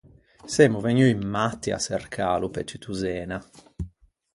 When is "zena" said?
3.01-3.37